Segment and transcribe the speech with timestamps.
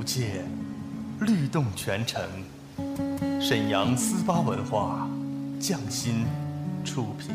[0.00, 0.42] 无界，
[1.20, 2.22] 律动全城。
[3.38, 5.06] 沈阳思巴文化，
[5.60, 6.24] 匠心
[6.82, 7.34] 出品。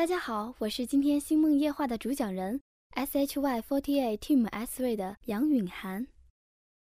[0.00, 2.58] 大家好，我是今天星梦夜话的主讲人
[2.92, 6.06] S H Y forty eight Team S 位的杨允涵。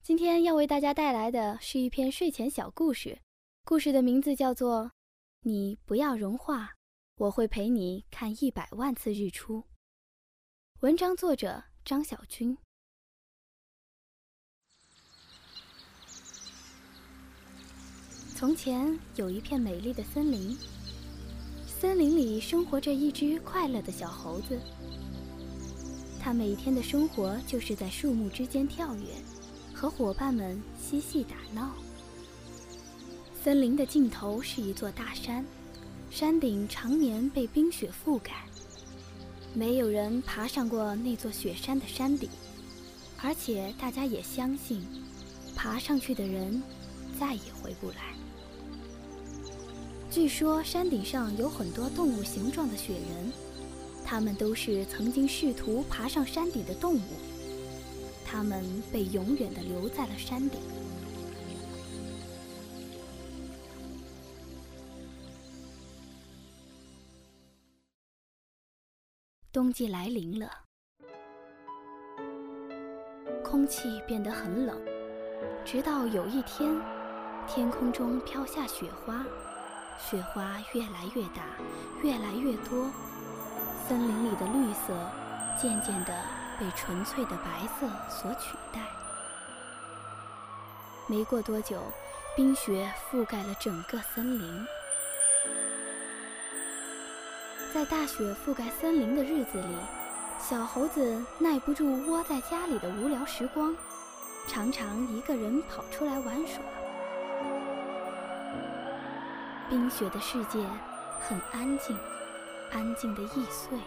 [0.04, 3.20] 今天要为大家带来的是一篇睡前小故事，
[3.64, 4.84] 故事的名字叫做
[5.40, 6.76] 《你不要融化，
[7.16, 9.62] 我会陪你看一百万次日出》。
[10.82, 12.56] 文章作者张小军。
[18.36, 20.56] 从前有一片美丽的森林。
[21.82, 24.60] 森林里生活着一只快乐的小猴子，
[26.20, 29.08] 它每天的生活就是在树木之间跳跃，
[29.74, 31.72] 和伙伴们嬉戏打闹。
[33.44, 35.44] 森林的尽头是一座大山，
[36.12, 38.46] 山顶常年被冰雪覆盖，
[39.56, 42.30] 没有人爬上过那座雪山的山顶，
[43.24, 44.86] 而且大家也相信，
[45.56, 46.62] 爬上去的人
[47.20, 48.14] 再也回不来。
[50.12, 53.32] 据说山顶上有很多动物形状的雪人，
[54.04, 57.00] 它们都是曾经试图爬上山顶的动物，
[58.26, 58.62] 它们
[58.92, 60.60] 被永远的留在了山顶。
[69.50, 70.52] 冬季来临了，
[73.46, 74.78] 空气变得很冷，
[75.64, 76.78] 直到有一天，
[77.48, 79.26] 天空中飘下雪花。
[79.98, 81.44] 雪花越来越大，
[82.02, 82.90] 越来越多，
[83.88, 84.94] 森林里的绿色
[85.60, 86.14] 渐渐地
[86.60, 88.82] 被纯粹的白色所取代。
[91.08, 91.82] 没过多久，
[92.36, 94.68] 冰雪覆盖了整个森林。
[97.74, 99.76] 在大雪覆盖森林的日子里，
[100.40, 103.76] 小猴子耐不住窝在家里的无聊时光，
[104.48, 106.62] 常常一个人跑出来玩耍。
[109.72, 110.60] 冰雪的世界
[111.22, 111.96] 很安静，
[112.74, 113.80] 安静的易碎。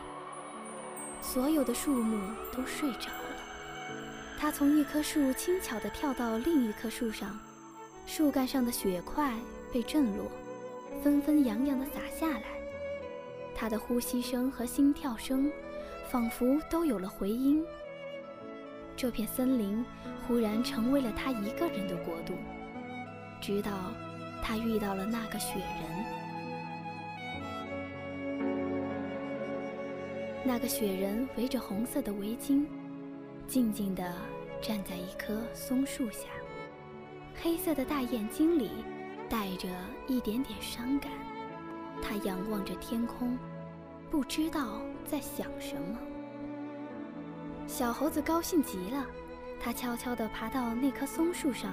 [1.21, 2.19] 所有的树木
[2.51, 3.37] 都睡着了。
[4.39, 7.39] 它从一棵树轻巧地跳到另一棵树上，
[8.07, 9.35] 树干上的雪块
[9.71, 10.33] 被震落，
[11.03, 12.45] 纷纷扬扬地洒下来。
[13.55, 15.53] 它的呼吸声和心跳声，
[16.09, 17.63] 仿佛都有了回音。
[18.97, 19.85] 这片森林
[20.27, 22.33] 忽然成为了他一个人的国度，
[23.39, 23.71] 直到。
[24.47, 26.05] 他遇到了那个雪人，
[30.45, 32.67] 那个雪人围着红色的围巾，
[33.49, 34.05] 静静地
[34.61, 36.27] 站在一棵松树下，
[37.43, 38.71] 黑色的大眼睛里
[39.31, 39.67] 带着
[40.07, 41.11] 一点点伤感。
[42.03, 43.39] 他仰望着天空，
[44.11, 45.99] 不知道在想什么。
[47.67, 49.07] 小猴子高兴极了，
[49.59, 51.73] 它悄悄地爬到那棵松树上。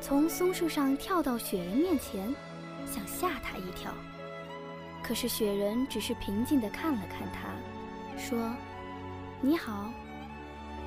[0.00, 2.34] 从松树上跳到雪人面前，
[2.86, 3.92] 想吓他一跳。
[5.02, 7.50] 可是雪人只是平静地看了看他，
[8.18, 8.50] 说
[9.40, 9.92] ：“你好。”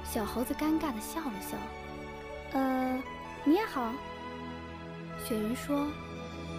[0.04, 1.57] 小猴子尴尬地笑了笑
[2.54, 3.01] ：“呃，
[3.44, 3.94] 你也好。”
[5.24, 5.88] 雪人说：“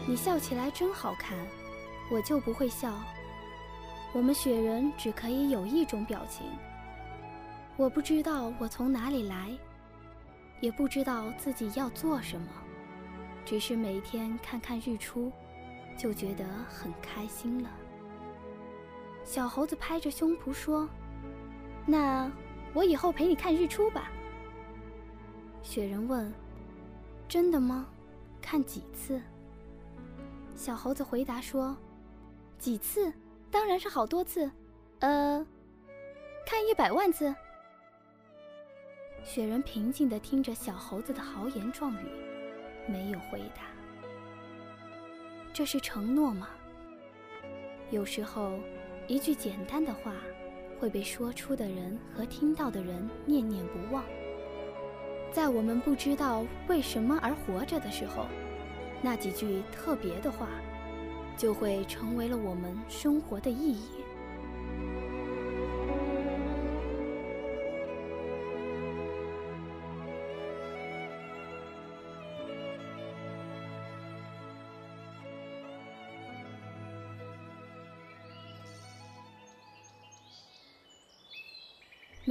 [0.06, 1.36] 你笑起来真好看，
[2.10, 2.92] 我就不会笑。
[4.12, 6.46] 我们雪人只可以有一种表情。
[7.76, 9.50] 我不知道我从哪里来，
[10.64, 12.46] 也不知道自己要做什么，
[13.44, 15.30] 只是每天看看日出，
[15.94, 17.68] 就觉得很开心了。
[19.24, 20.88] 小猴子拍着胸脯说
[21.84, 22.32] ：“那
[22.72, 24.10] 我以后陪你看日出吧。”
[25.62, 26.32] 雪人问
[27.28, 27.86] ：“真的吗？
[28.40, 29.20] 看几次？”
[30.56, 31.76] 小猴子回答说
[32.58, 33.12] ：“几次？
[33.50, 34.50] 当然是好多次，
[35.00, 35.46] 呃，
[36.46, 37.34] 看一百万次。”
[39.24, 42.06] 雪人平静地听着小猴子的豪言壮语，
[42.86, 43.62] 没有回答。
[45.50, 46.50] 这是承诺吗？
[47.90, 48.58] 有时候，
[49.06, 50.12] 一句简单的话，
[50.78, 54.04] 会被说出的人和听到的人念念不忘。
[55.32, 58.26] 在我们不知道为什么而活着的时候，
[59.00, 60.48] 那几句特别的话，
[61.34, 64.03] 就会成为了我们生活的意义。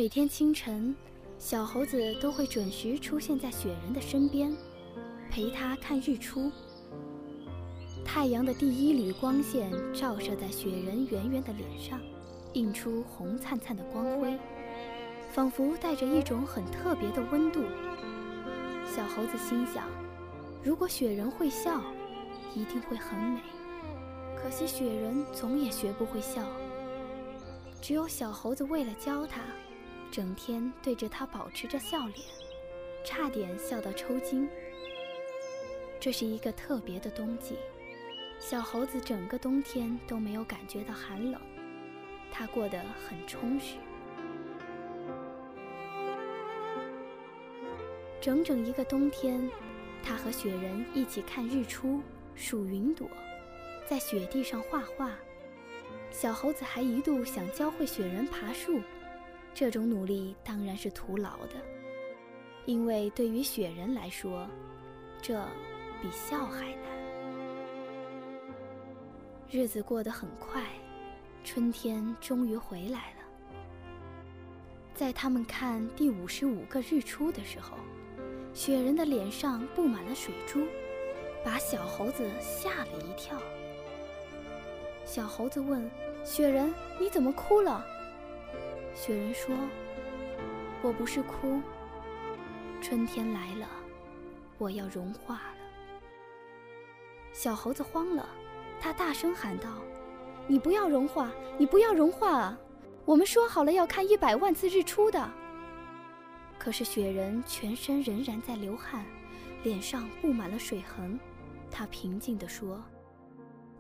[0.04, 0.94] 每天清晨，
[1.40, 4.54] 小猴子都会准时出现在雪人的身边，
[5.32, 6.52] 陪他看日出。
[8.04, 12.02] 太阳的第一缕光线照射在雪人圆圆的脸上，
[12.52, 14.38] 映出红灿灿的光辉，
[15.32, 17.62] 仿佛带着一种很特别的温度。
[18.86, 19.88] 小猴子心想：
[20.62, 21.82] 如果雪人会笑，
[22.54, 23.40] 一定会很美。
[24.36, 26.42] 可惜雪人总也学不会笑，
[27.82, 29.40] 只有小猴子为了教他。
[30.14, 32.20] 整天对着他保持着笑脸，
[33.04, 34.48] 差点笑到抽筋。
[36.00, 37.58] 这是一个特别的冬季，
[38.38, 41.42] 小猴子整个冬天都没有感觉到寒冷，
[42.32, 42.78] 他过得
[43.10, 43.78] 很充实。
[48.22, 49.50] 整整一个冬天，
[50.04, 52.04] 他和雪人一起看日出、
[52.36, 53.10] 数云朵，
[53.90, 55.10] 在雪地上画画。
[56.12, 58.80] 小猴子还一度想教会雪人爬树。
[59.54, 61.56] 这种努力当然是徒劳的，
[62.66, 64.48] 因为对于雪人来说，
[65.22, 65.40] 这
[66.02, 66.84] 比笑还难。
[69.52, 70.64] 日子过得很快，
[71.44, 73.24] 春天终于回来了。
[74.96, 77.78] 在他们看第五十五个日出的时候，
[78.56, 80.66] 雪人的脸上布满了水珠，
[81.46, 83.38] 把小猴子吓了一跳。
[85.06, 85.88] 小猴子问
[86.24, 87.86] 雪人：“你怎么哭了？”
[88.96, 89.56] 雪人说
[90.82, 91.60] ：“我不是哭，
[92.82, 93.68] 春天来了，
[94.58, 95.56] 我要融化了。”
[97.34, 98.30] 小猴子慌了，
[98.80, 99.70] 他大声喊道
[100.48, 102.58] ：“你不要融化，你不要融化啊！
[103.06, 105.30] 我们说好了要看一百万次日出的。”
[106.60, 109.04] 可是雪人全身仍然在流汗，
[109.64, 111.20] 脸上布满了水痕。
[111.72, 112.82] 他平静地说：“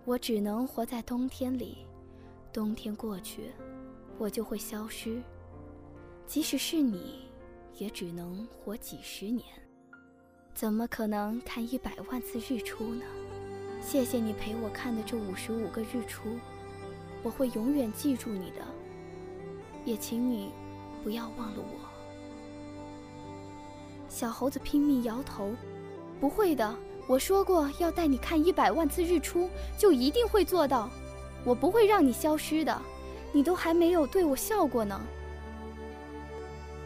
[0.04, 1.85] 我只能活在冬天里，
[2.52, 3.52] 冬天过去。”
[4.17, 5.21] 我就会消失，
[6.25, 7.27] 即使是你，
[7.77, 9.45] 也只能活几十年，
[10.53, 13.03] 怎么可能看一百万次日出呢？
[13.81, 16.37] 谢谢你陪我看的这五十五个日出，
[17.21, 18.61] 我会永远记住你的，
[19.83, 20.51] 也请你
[21.03, 21.79] 不要忘了我。
[24.07, 25.51] 小猴子拼命摇头，
[26.19, 26.73] 不会的，
[27.07, 30.89] 我说过要带你看一百万次日出，就一定会做到，
[31.43, 32.79] 我不会让你消失的。
[33.33, 35.02] 你都还没有对我笑过呢。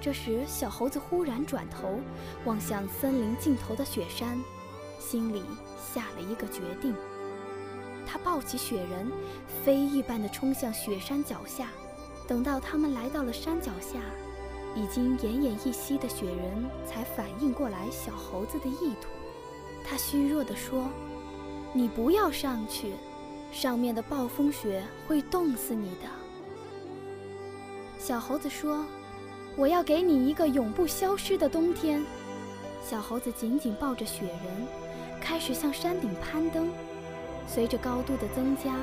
[0.01, 2.00] 这时，小猴子忽然转头
[2.46, 4.39] 望向森林尽头的雪山，
[5.00, 5.44] 心里
[5.94, 6.96] 下了一个决定。
[8.06, 9.12] 他抱起雪人，
[9.63, 11.68] 飞一般的冲向雪山脚下。
[12.27, 14.00] 等到他们来到了山脚下，
[14.75, 19.10] 已经奄奄一息的雪人才反应过来小猴子的意图。
[19.84, 20.89] 他虚弱地说
[21.74, 22.94] ：“你不要上去，
[23.51, 26.10] 上面的暴风雪会冻死你的。”
[28.08, 28.86] 小猴子说
[29.58, 32.02] ：“我要给你一个永不消失的冬天。”
[32.82, 34.66] 小猴子紧紧抱着雪人，
[35.20, 36.70] 开始向山顶攀登。
[37.46, 38.76] 随着高度的增加，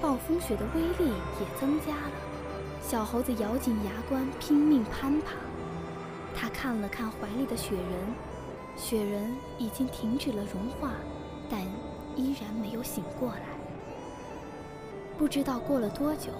[0.00, 2.12] 暴风雪的威力也增加了。
[2.80, 5.32] 小猴子咬紧牙关，拼命攀爬。
[6.32, 8.14] 他看了看怀里的雪人，
[8.76, 10.92] 雪人已经停止了融化，
[11.50, 11.62] 但
[12.14, 13.58] 依然没有醒过来。
[15.18, 16.30] 不知道过了多久。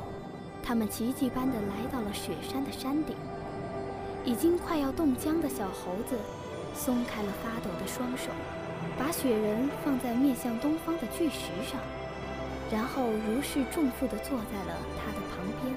[0.68, 3.16] 他们奇迹般的来到了雪山的山顶，
[4.22, 6.14] 已经快要冻僵的小猴子
[6.74, 8.28] 松开了发抖的双手，
[8.98, 11.80] 把雪人放在面向东方的巨石上，
[12.70, 15.74] 然后如释重负地坐在了他的旁边。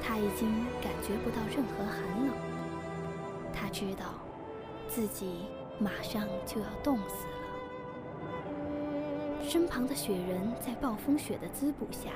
[0.00, 0.48] 他已经
[0.82, 2.34] 感觉不到任何寒冷，
[3.52, 4.14] 他知道
[4.88, 5.42] 自己
[5.78, 7.32] 马上就要冻死了。
[9.46, 12.12] 身旁的雪人在暴风雪的滋补下，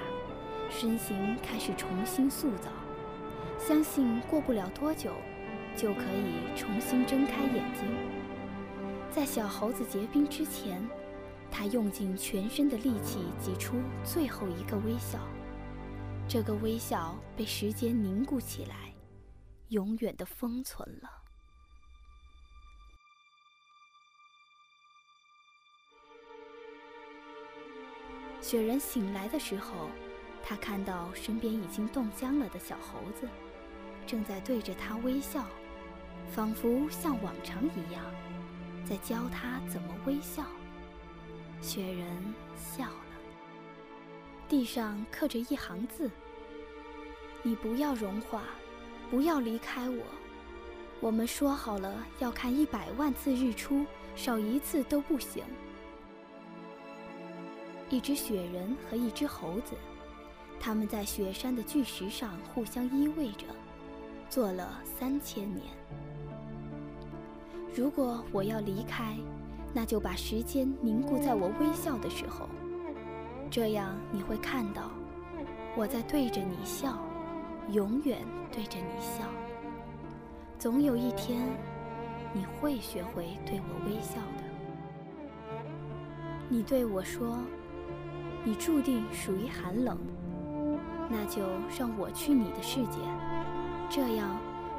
[0.72, 2.70] 身形开始重新塑造，
[3.58, 5.12] 相信过不了多久，
[5.76, 7.86] 就可以重新睁开眼睛。
[9.10, 10.82] 在小猴子结冰之前，
[11.50, 15.20] 他用尽全身的力气挤出最后一个微笑。
[16.26, 18.94] 这个微笑被时间凝固起来，
[19.68, 21.10] 永远的封存了。
[28.40, 29.88] 雪人醒来的时候，
[30.44, 33.28] 他看到身边已经冻僵了的小猴子，
[34.06, 35.44] 正在对着他微笑，
[36.32, 38.02] 仿佛像往常一样，
[38.84, 40.44] 在教他怎么微笑。
[41.60, 42.96] 雪人笑了。
[44.48, 46.10] 地上刻着一行字
[47.42, 48.42] ：“你不要融化，
[49.10, 50.02] 不要离开我。
[51.00, 55.42] 我们说好了要看一百万次日出，少一次都不行。”
[57.88, 59.74] 一只雪人和一只猴子，
[60.64, 63.46] 他们在雪山的巨石上互相依偎着，
[64.30, 65.66] 坐了三千年。
[67.74, 69.16] 如果我要离开，
[69.74, 72.48] 那就把时间凝固在我微笑的时候。
[73.50, 74.92] 这样你会看到，
[75.76, 76.96] 我在对着你笑，
[77.72, 78.20] 永远
[78.52, 79.26] 对着你笑。
[80.60, 81.42] 总有一天，
[82.32, 84.44] 你会学会对我微笑的。
[86.48, 87.36] 你对我说
[88.46, 89.98] ：“你注定属于寒冷，
[91.12, 91.42] 那就
[91.78, 92.98] 让我去你的世界。
[93.90, 94.30] 这样，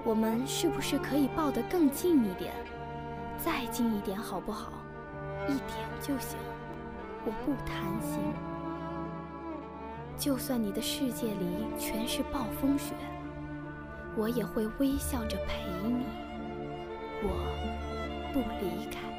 [0.03, 2.51] 我们是不是可以抱得更近一点？
[3.37, 4.73] 再近一点好不好？
[5.47, 6.39] 一点就行，
[7.23, 8.19] 我不贪心。”
[10.17, 12.93] 就算你的世界里全是暴风雪，
[14.15, 16.03] 我也会微笑着陪你，
[17.21, 17.29] 我
[18.33, 19.12] 不离开。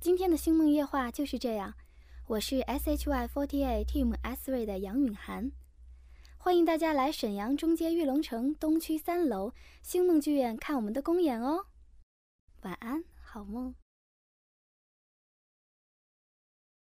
[0.00, 1.74] 今天的星梦夜话就是这样，
[2.26, 5.52] 我是 S H Y Forty Eight Team S three 的杨允涵，
[6.38, 9.52] 欢迎大家来沈阳中街玉龙城东区三楼
[9.82, 11.66] 星梦剧院看我们的公演哦。
[12.62, 13.74] 晚安，好梦。